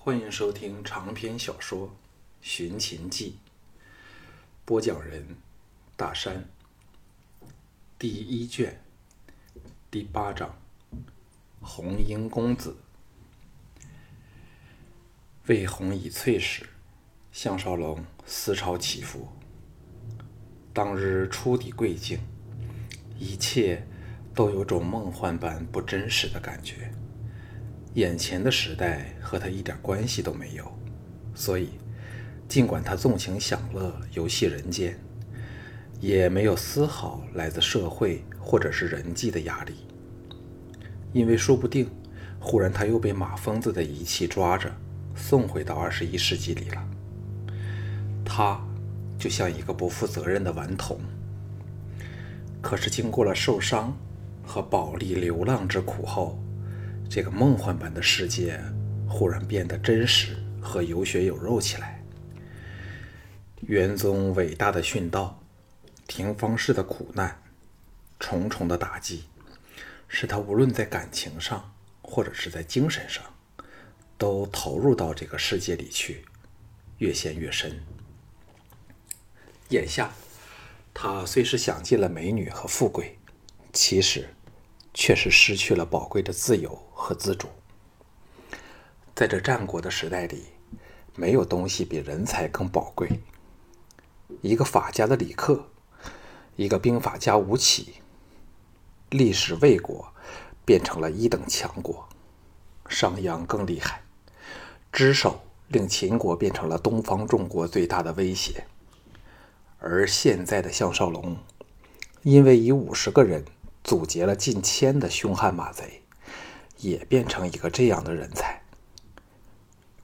[0.00, 1.88] 欢迎收听长篇小说
[2.40, 3.36] 《寻秦记》，
[4.64, 5.36] 播讲人：
[5.96, 6.48] 大山。
[7.98, 8.80] 第一卷
[9.90, 10.56] 第八章：
[11.60, 12.76] 红缨公子。
[15.48, 16.66] 魏红已翠时，
[17.32, 19.28] 项少龙思潮起伏。
[20.72, 22.20] 当日初抵贵境，
[23.18, 23.84] 一切
[24.32, 26.90] 都有种梦幻般不真实的感觉。
[27.98, 30.72] 眼前的时代和他一点关系都没有，
[31.34, 31.70] 所以
[32.46, 34.96] 尽管他纵情享乐、游戏人间，
[36.00, 39.74] 也没有丝毫来自社会或者是人际的压力。
[41.12, 41.90] 因为说不定，
[42.38, 44.72] 忽然他又被马疯子的仪器抓着，
[45.16, 46.88] 送回到二十一世纪里了。
[48.24, 48.64] 他
[49.18, 51.00] 就像一个不负责任的顽童。
[52.62, 53.92] 可是经过了受伤
[54.46, 56.38] 和保利流浪之苦后，
[57.10, 58.60] 这个梦幻般的世界
[59.08, 62.04] 忽然变得真实和有血有肉起来。
[63.62, 65.42] 元宗伟大的殉道，
[66.06, 67.40] 廷芳氏的苦难，
[68.20, 69.24] 重重的打击，
[70.06, 73.24] 使他无论在感情上或者是在精神上，
[74.18, 76.26] 都投入到这个世界里去，
[76.98, 77.82] 越陷越深。
[79.70, 80.12] 眼下，
[80.92, 83.18] 他虽是享尽了美女和富贵，
[83.72, 84.28] 其实……
[84.92, 87.48] 却是失去了宝贵的自由和自主。
[89.14, 90.44] 在这战国的时代里，
[91.16, 93.20] 没有东西比人才更宝贵。
[94.42, 95.68] 一个法家的李克，
[96.56, 97.94] 一个兵法家吴起，
[99.10, 100.12] 历史魏国
[100.64, 102.08] 变成了一等强国。
[102.88, 104.02] 商鞅更厉害，
[104.92, 108.64] 只手令秦国变成了东方众国最大的威胁。
[109.78, 111.36] 而现在的项少龙，
[112.22, 113.44] 因为以五十个人。
[113.88, 116.02] 阻截了近千的凶悍马贼，
[116.76, 118.60] 也变成一个这样的人才。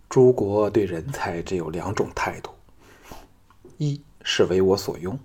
[0.09, 2.51] 诸国对人才只有两种态度：
[3.77, 5.21] 一是为我所用，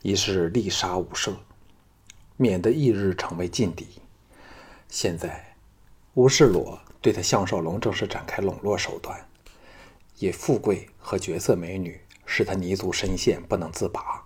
[0.00, 1.34] 一是力杀无赦，
[2.38, 3.86] 免得一日成为劲敌。
[4.88, 5.54] 现在，
[6.14, 9.28] 乌世罗对他项少龙正是展开笼络手段，
[10.20, 14.24] 以富贵和绝色美女使他泥足深陷，不能自拔，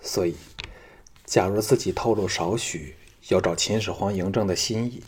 [0.00, 0.34] 所以。
[1.28, 2.96] 假如自己透露少许
[3.28, 5.02] 要找秦始皇嬴政的心意，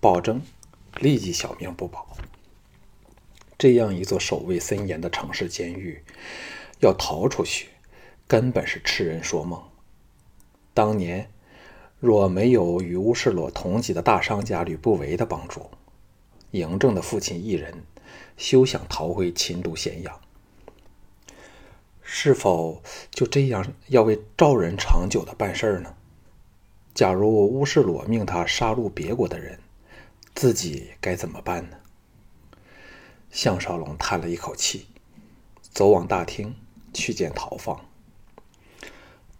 [0.00, 0.42] 保证
[0.98, 2.16] 立即小命不保。
[3.56, 6.02] 这样一座守卫森严的城市监狱，
[6.80, 7.68] 要逃出去，
[8.26, 9.62] 根本是痴人说梦。
[10.74, 11.30] 当年
[12.00, 15.70] 若没有与乌世罗同级的大商家吕不韦的帮助，
[16.50, 17.84] 嬴政的父亲一人
[18.36, 20.20] 休想逃回秦都咸阳。
[22.14, 25.94] 是否就这样要为赵人长久的办事儿呢？
[26.92, 29.58] 假如乌世罗命他杀戮别国的人，
[30.34, 31.78] 自己该怎么办呢？
[33.30, 34.88] 项少龙叹了一口气，
[35.62, 36.54] 走往大厅
[36.92, 37.80] 去见陶芳。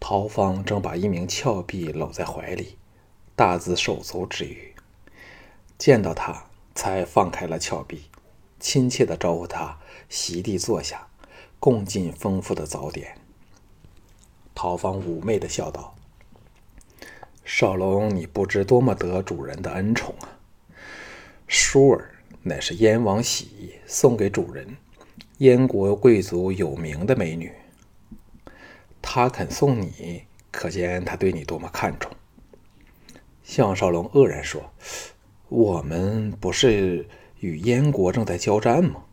[0.00, 2.78] 陶芳正把一名峭壁搂在怀里，
[3.36, 4.74] 大字手足之余。
[5.76, 8.04] 见到他，才放开了峭壁，
[8.58, 9.78] 亲切地招呼他
[10.08, 11.06] 席地坐下。
[11.62, 13.16] 共进丰富的早点。
[14.52, 15.94] 陶芳妩媚的笑道
[17.46, 20.40] ：“少龙，你不知多么得主人的恩宠啊！
[21.46, 24.76] 舒儿乃是燕王喜送给主人，
[25.38, 27.52] 燕国贵族有名的美女。
[29.00, 32.10] 他肯送你，可见他对你多么看重。”
[33.44, 34.72] 项少龙愕然说
[35.48, 37.06] ：“我们不是
[37.38, 39.04] 与燕国正在交战吗？”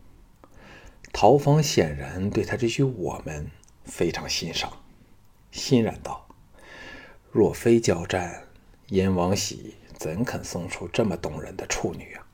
[1.12, 3.50] 陶芳显然对他这句“我们”
[3.84, 4.72] 非常欣赏，
[5.50, 6.28] 欣然道
[7.30, 8.44] ：“若非交战，
[8.88, 12.24] 燕王喜怎肯送出这么动人的处女啊？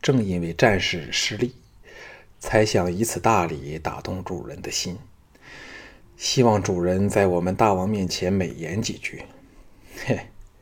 [0.00, 1.54] 正因为战事失利，
[2.40, 4.98] 才想以此大礼打动主人的心，
[6.16, 9.22] 希望主人在我们大王面前美言几句。
[10.04, 10.18] 嘿，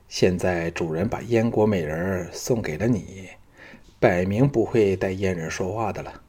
[0.09, 3.29] 现在主人把燕国美人送给了你，
[3.99, 6.23] 摆明不会带燕人说话的了。”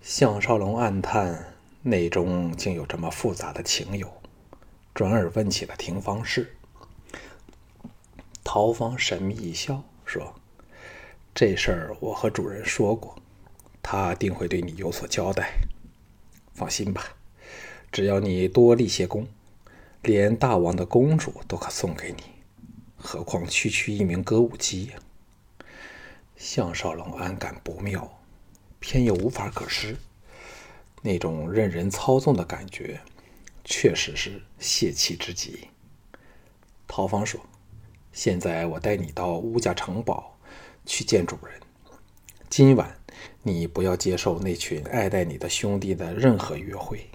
[0.00, 4.10] 项少龙暗叹，内中竟有这么复杂的情由，
[4.94, 6.56] 转而问起了廷芳氏。
[8.44, 10.34] 陶芳神秘一笑，说
[11.34, 13.16] ：“这事儿我和主人说过，
[13.82, 15.58] 他定会对你有所交代。
[16.54, 17.04] 放心吧，
[17.92, 19.26] 只要你多立些功，
[20.02, 22.22] 连大王的公主都可送给你，
[22.96, 24.94] 何况区区一名歌舞姬呀？”
[26.36, 28.17] 项少龙暗感不妙。
[28.80, 29.96] 偏又无法可施，
[31.02, 33.00] 那种任人操纵的感觉，
[33.64, 35.68] 确实是泄气之极。
[36.86, 37.40] 陶芳说
[38.12, 40.38] ：“现在我带你到乌家城堡
[40.86, 41.60] 去见主人，
[42.48, 42.98] 今晚
[43.42, 47.10] 你不要接受那群爱戴你的兄弟的任何约会。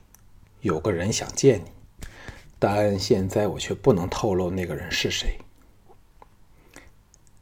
[0.61, 1.71] 有个人想见你，
[2.59, 5.39] 但现在我却不能透露那个人是谁。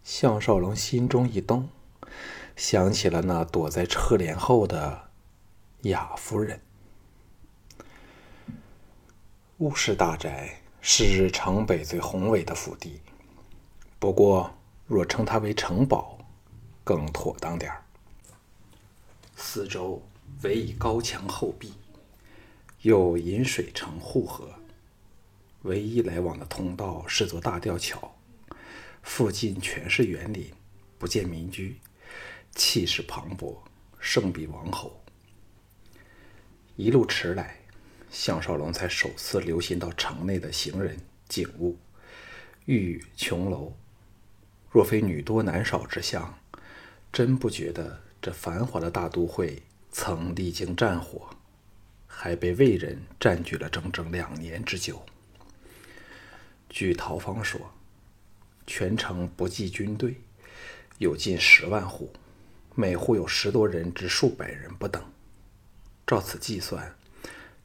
[0.03, 1.69] 项少龙心中一动，
[2.55, 5.09] 想起了那躲在车帘后的
[5.83, 6.61] 雅夫人。
[9.57, 12.99] 乌氏大宅是城北最宏伟的府邸，
[13.99, 14.51] 不过
[14.87, 16.17] 若称它为城堡，
[16.83, 17.83] 更妥当点儿。
[19.35, 20.01] 四周
[20.41, 21.73] 围以高墙厚壁，
[22.81, 24.49] 有引水城护河，
[25.63, 28.15] 唯一来往的通道是座大吊桥。
[29.03, 30.51] 附近全是园林，
[30.97, 31.79] 不见民居，
[32.55, 33.57] 气势磅礴，
[33.99, 35.03] 胜比王侯。
[36.75, 37.57] 一路驰来。
[38.09, 40.99] 项少龙才首次留心到城内的行人、
[41.29, 41.77] 景物、
[42.65, 43.73] 玉琼楼。
[44.69, 46.37] 若非女多男少之相，
[47.13, 49.63] 真不觉得这繁华的大都会
[49.93, 51.29] 曾历经战火，
[52.05, 55.05] 还被魏人占据了整整两年之久。
[56.69, 57.71] 据陶方说，
[58.67, 60.19] 全城不计军队，
[60.97, 62.11] 有近十万户，
[62.75, 65.03] 每户有十多人至数百人不等。
[66.05, 66.95] 照此计算。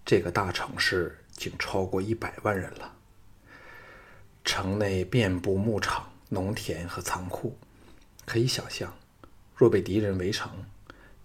[0.05, 2.95] 这个大城市竟超过一百万人了。
[4.45, 7.59] 城内遍布牧场、农田和仓库，
[8.25, 8.95] 可以想象，
[9.57, 10.65] 若被敌人围城，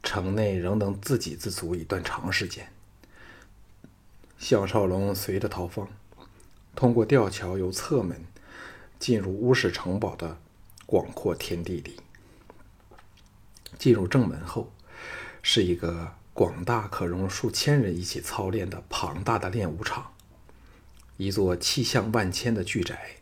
[0.02, 2.72] 城内仍能自给自足一段长时间。
[4.40, 5.88] 项少龙随着逃方，
[6.76, 8.26] 通过吊桥由侧门
[8.98, 10.40] 进入乌氏城堡的
[10.88, 12.00] 广阔天地里。
[13.78, 14.72] 进入正门后，
[15.42, 16.16] 是一个。
[16.34, 20.14] 广大可容数千人一起操练的庞大的练武场，
[21.18, 23.18] 一座气象万千的巨宅，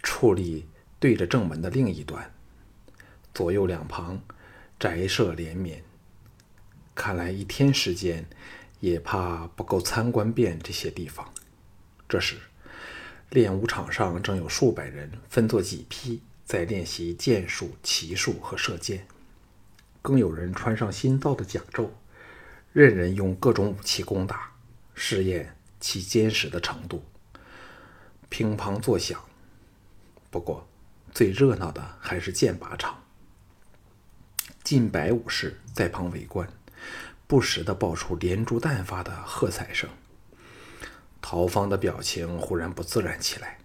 [0.00, 0.68] 矗立
[1.00, 2.32] 对着正门的另一端，
[3.34, 4.22] 左右两旁
[4.78, 5.82] 宅舍连绵。
[6.94, 8.24] 看来一天时间
[8.78, 11.34] 也怕不够参观遍这些地方。
[12.08, 12.36] 这时，
[13.30, 19.04] 练武场上正有数百人分作几批在练习剑术、骑术和射箭，
[20.02, 21.88] 更有人穿上新造的甲胄。
[22.72, 24.52] 任人用各种武器攻打，
[24.94, 27.04] 试验其坚实的程度。
[28.28, 29.22] 乒乓作响。
[30.30, 30.66] 不过，
[31.12, 33.02] 最热闹的还是剑拔场。
[34.64, 36.48] 近百武士在旁围观，
[37.26, 39.90] 不时的爆出连珠弹发的喝彩声。
[41.20, 43.58] 陶方的表情忽然不自然起来。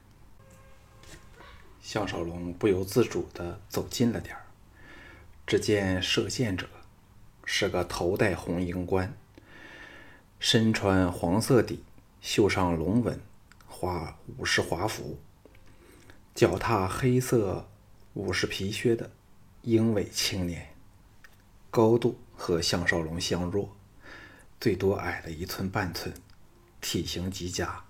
[1.81, 4.41] 项少龙不由自主的走近了点儿，
[5.47, 6.67] 只见射箭者。
[7.49, 9.17] 是个头戴红缨冠，
[10.37, 11.81] 身穿黄色底，
[12.19, 13.21] 绣上龙纹
[13.65, 15.17] 画武士华服，
[16.35, 17.69] 脚踏黑色
[18.15, 19.09] 武士皮靴的
[19.61, 20.75] 英伟青年，
[21.71, 23.69] 高度和项少龙相若，
[24.59, 26.13] 最多矮了一寸半寸，
[26.81, 27.85] 体型极佳，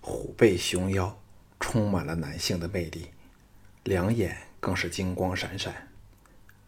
[0.00, 1.20] 虎背熊腰，
[1.60, 3.10] 充满了男性的魅力，
[3.82, 5.92] 两眼更是金光闪闪，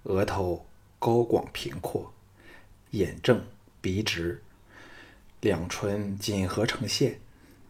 [0.07, 0.67] 额头。
[0.99, 2.13] 高广平阔，
[2.93, 3.47] 眼正
[3.83, 4.43] 鼻直，
[5.43, 7.21] 两唇紧合成线，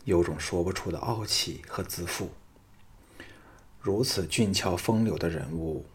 [0.05, 2.31] 有种说不出的傲气和自负。
[3.81, 5.87] 如此俊俏风流的人物，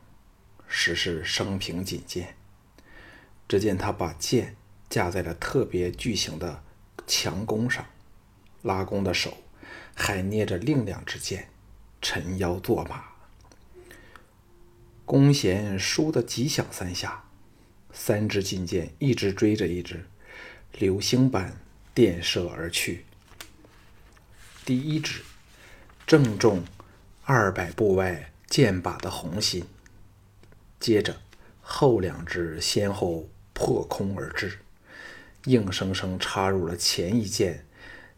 [0.67, 2.35] 实是生平仅见。
[3.47, 4.57] 只见他把剑
[4.89, 6.62] 架在了特别巨型的
[7.07, 7.86] 强弓上，
[8.62, 9.38] 拉弓的手
[9.95, 11.50] 还捏着另两支箭，
[12.01, 13.11] 沉腰坐马。
[15.12, 17.25] 弓弦倏地急响三下，
[17.91, 20.06] 三支金箭一直追着一支，
[20.72, 21.60] 流星般
[21.94, 23.03] 电射而去。
[24.63, 25.22] 第一支
[26.08, 26.63] 正中
[27.25, 29.65] 二百步外箭靶的红心，
[30.80, 31.20] 接着
[31.60, 34.60] 后两支先后破空而至，
[35.44, 37.65] 硬生生插入了前一箭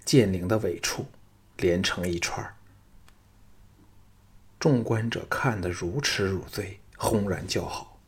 [0.06, 1.08] 箭翎的尾处，
[1.58, 2.56] 连成一串。
[4.60, 6.80] 众观者看得如痴如醉。
[6.98, 8.00] 轰然叫好，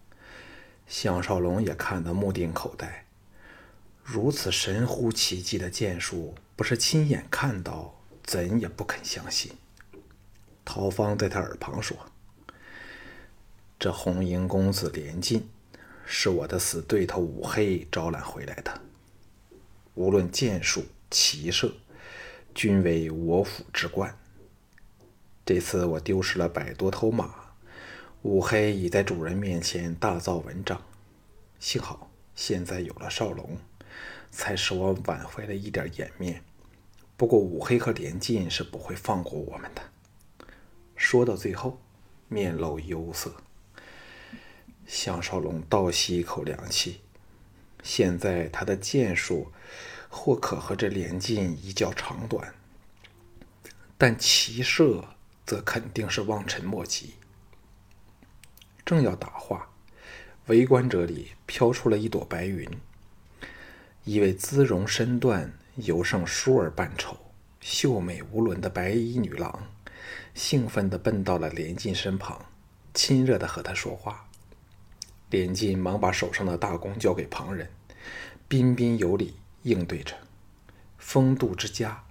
[0.87, 3.05] 项少龙也看得目定口呆。
[4.03, 9.51] 如此神乎其技的剑术，不是亲眼看到，怎也不肯相信。
[10.63, 11.97] 陶芳在他耳旁说
[13.79, 15.49] ：“这红缨公子连晋，
[16.05, 18.81] 是我的死对头武黑招揽回来的。
[19.95, 21.73] 无论剑术、骑射，
[22.53, 24.17] 均为我府之冠。
[25.45, 27.44] 这次我丢失了百多头马。”
[28.25, 30.81] 五黑已在主人面前大造文章，
[31.59, 33.55] 幸好现在有了少龙，
[34.31, 36.43] 才使我挽回了一点颜面。
[37.15, 39.83] 不过五黑和连晋是不会放过我们的。
[40.95, 41.79] 说到最后，
[42.27, 43.31] 面露忧色。
[44.87, 47.01] 向少龙倒吸一口凉气。
[47.83, 49.51] 现在他的剑术
[50.09, 52.55] 或可和这连晋一较长短，
[53.99, 55.09] 但骑射
[55.45, 57.13] 则肯定是望尘莫及。
[58.85, 59.67] 正要答话，
[60.45, 62.69] 围观者里飘出了一朵白云，
[64.03, 67.17] 一位姿容身段尤胜舒儿半筹、
[67.59, 69.67] 秀美无伦的白衣女郎，
[70.35, 72.45] 兴奋地奔到了连晋身旁，
[72.93, 74.27] 亲热地和他说话。
[75.31, 77.67] 连晋忙把手上的大弓交给旁人，
[78.47, 80.15] 彬彬有礼应对着，
[80.99, 82.03] 风度之佳，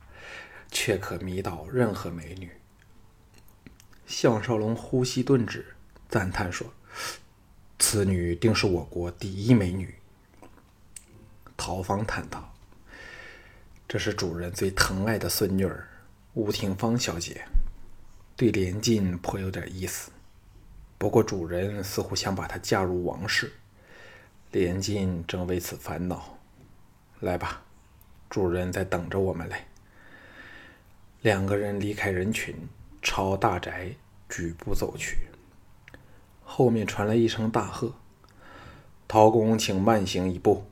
[0.73, 2.51] 却可迷倒任何美女。
[4.07, 5.74] 项少龙呼吸顿止，
[6.15, 6.73] 赞叹说
[7.81, 9.93] ：“此女定是我国第一美女。”
[11.59, 12.55] 陶芳叹道
[13.89, 15.89] ：“这是主人最疼爱的孙女儿，
[16.35, 17.45] 吴廷芳小姐，
[18.37, 20.13] 对连晋颇有点意思。”
[20.99, 23.53] 不过，主人似乎想把她嫁入王室，
[24.53, 26.39] 连晋正为此烦恼。
[27.23, 27.61] 来吧，
[28.31, 29.65] 主人在等着我们嘞。
[31.23, 32.55] 两个人离开人群，
[33.03, 33.93] 朝大宅
[34.29, 35.17] 举步走去。
[36.45, 37.95] 后面传来一声大喝
[39.09, 40.67] ：“陶公，请慢行一步。”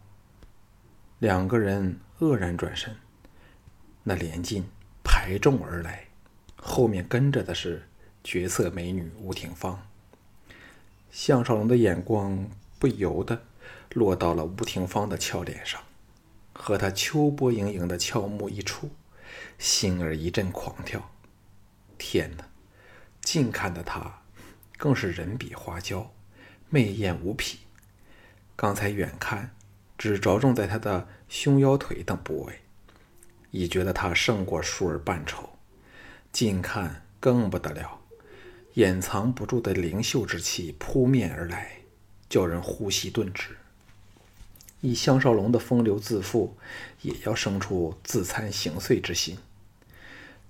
[1.19, 2.97] 两个人愕然转身，
[4.03, 4.65] 那连晋
[5.03, 6.09] 排众而来，
[6.57, 7.89] 后面跟着的是
[8.23, 9.87] 绝色美女吴廷芳。
[11.11, 12.49] 项少龙的眼光
[12.79, 13.43] 不由得
[13.93, 15.81] 落到了吴廷芳的俏脸上，
[16.53, 18.91] 和她秋波盈盈的俏目一触，
[19.59, 21.11] 心儿一阵狂跳。
[21.99, 22.45] 天哪！
[23.21, 24.22] 近看的她
[24.83, 26.13] 更是人比花娇，
[26.69, 27.61] 媚艳无匹。
[28.57, 29.55] 刚才远看
[29.97, 32.59] 只着重在她的胸腰腿等部位，
[33.53, 35.51] 已觉得她胜过舒儿半筹。
[36.33, 38.01] 近看更不得了。
[38.75, 41.77] 掩藏不住的灵秀之气扑面而来，
[42.29, 43.57] 叫人呼吸顿止。
[44.81, 46.57] 以项少龙的风流自负，
[47.03, 49.39] 也要生出自惭形秽之心。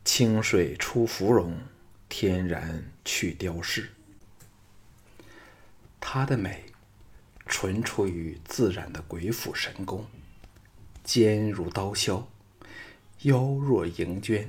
[0.07, 1.55] 清水出芙蓉，
[2.09, 3.91] 天然去雕饰。
[6.05, 6.65] 她的美，
[7.47, 10.05] 纯出于自然的鬼斧神工，
[11.05, 12.27] 肩如刀削，
[13.21, 14.49] 腰若银绢，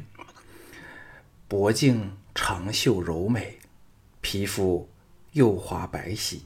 [1.47, 3.59] 脖颈长袖柔美。
[4.19, 4.89] 皮肤
[5.33, 6.41] 幼滑白皙，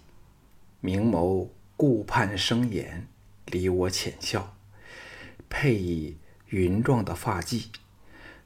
[0.81, 1.47] 明眸
[1.77, 3.07] 顾盼生颜，
[3.45, 4.57] 离我浅笑，
[5.47, 7.67] 配以云状的发髻，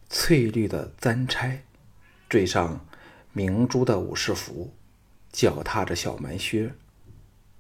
[0.10, 1.64] 翠绿的簪钗，
[2.30, 2.86] 缀上
[3.34, 4.74] 明珠的武士服，
[5.32, 6.74] 脚踏着小蛮靴，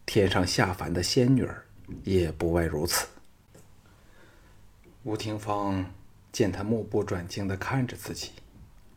[0.05, 1.65] 天上下凡的仙女儿
[2.03, 3.07] 也不外如此。
[5.03, 5.91] 吴廷芳
[6.31, 8.31] 见他目不转睛地看着自己，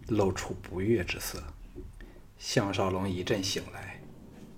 [0.08, 1.42] 露出不悦之色。
[2.38, 4.00] 项少龙一阵醒来，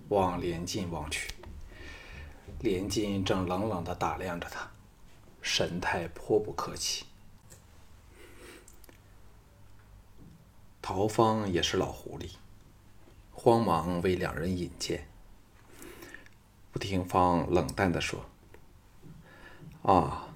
[0.08, 1.30] 往连晋望去。
[2.60, 4.70] 连晋正冷冷地打量着他，
[5.42, 7.04] 神态颇不客气。
[10.80, 12.30] 陶芳也是老狐狸，
[13.38, 15.06] 慌忙为两人引荐。
[16.74, 18.24] 吴廷芳冷淡地说
[19.84, 20.34] ：“啊，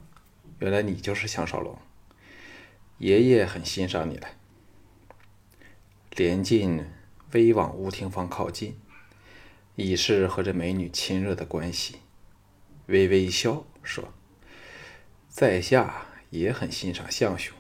[0.59, 1.78] 原来你就是项少龙，
[2.99, 4.28] 爷爷很欣赏你了。”
[6.14, 6.85] 连晋。
[7.33, 8.76] 微往吴廷芳靠近，
[9.76, 12.00] 以示和这美女亲热的关系。
[12.87, 14.12] 微微一笑说
[15.30, 17.57] ：“在下也很欣赏项兄，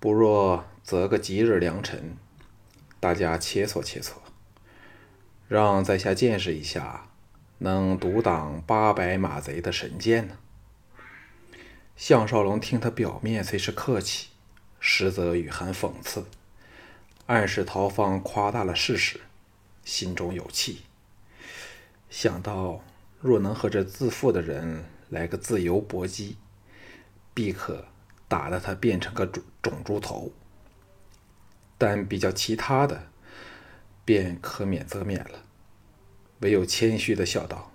[0.00, 2.16] 不若择个吉日良辰，
[3.04, 4.12] 大家切磋切磋，
[5.46, 7.10] 让在下见识一下
[7.58, 10.38] 能独挡八百马贼的神剑呢。”
[11.96, 14.28] 项少龙听他表面虽是客气，
[14.80, 16.24] 实则语含讽刺。
[17.26, 19.20] 暗示陶芳夸大了事实，
[19.84, 20.84] 心中有气。
[22.08, 22.82] 想到
[23.20, 26.38] 若能和这自负的人来个自由搏击，
[27.34, 27.84] 必可
[28.28, 30.32] 打得他变成个肿肿猪头。
[31.76, 33.08] 但比较其他的，
[34.04, 35.44] 便可免则免了。
[36.40, 37.72] 唯有谦虚的笑道：“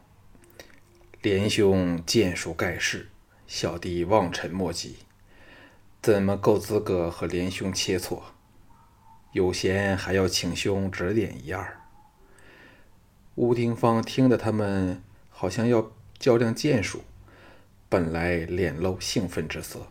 [1.21, 3.09] 连兄剑术盖世，
[3.47, 4.97] 小弟望尘莫及，
[6.01, 8.21] 怎么够资格和连兄切磋？”
[9.33, 11.79] 有闲还要请兄指点一二。
[13.35, 17.03] 吴廷芳听得他们好像要较量剑术，
[17.87, 19.87] 本来脸露兴奋之色，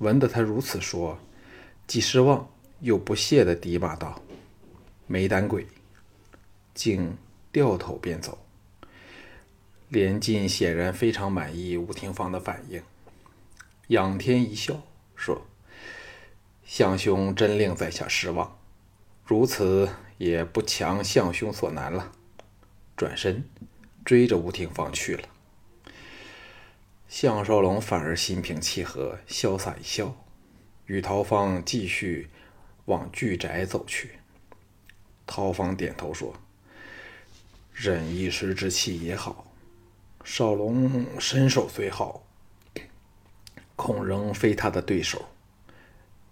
[0.00, 1.18] 闻得他如此说，
[1.86, 2.50] 既失望
[2.82, 4.20] 又不屑的低骂道
[5.08, 5.66] ：“没胆鬼！”
[6.74, 7.16] 竟
[7.50, 8.38] 掉头便走。
[9.88, 12.82] 连晋显然非常满意吴廷芳的反应，
[13.88, 14.82] 仰天一笑，
[15.16, 15.46] 说。
[16.64, 18.58] 项兄真令在下失望，
[19.26, 22.12] 如此也不强项兄所难了。
[22.96, 23.44] 转身
[24.04, 25.28] 追着吴廷芳去了。
[27.08, 30.16] 项少龙反而心平气和，潇洒一笑，
[30.86, 32.30] 与陶芳继续
[32.86, 34.18] 往巨宅走去。
[35.26, 36.34] 陶芳点头说
[37.72, 39.46] ：“忍一时之气也好。
[40.24, 42.24] 少龙身手虽好，
[43.76, 45.28] 恐仍非他的对手。”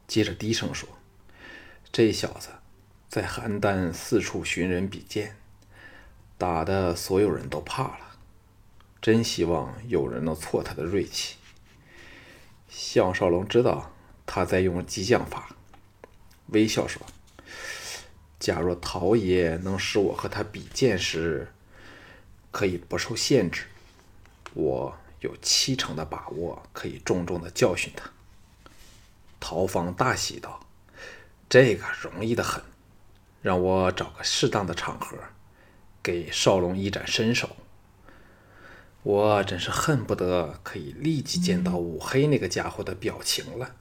[0.07, 0.89] 接着低声说
[1.93, 2.49] ：“这小子
[3.09, 5.37] 在邯郸四处寻人比剑，
[6.37, 8.17] 打的所有人都怕了。
[9.01, 11.37] 真希望有人能挫他的锐气。”
[12.69, 13.93] 项少龙知道
[14.27, 15.57] 他在用激将法，
[16.53, 17.01] 微笑说。
[18.39, 21.53] 假若陶爷能使我和他比剑时
[22.51, 23.65] 可以不受限制，
[24.55, 28.11] 我有七成的把握可以重重的教训他。
[29.39, 30.59] 陶方大喜道
[31.51, 32.63] ：“这个容易的很，
[33.43, 35.19] 让我找个适当的场合，
[36.03, 37.57] 给少龙一展身手。
[39.03, 43.77] 我真是恨不得可以立即见到五黑那个家伙的表情了。”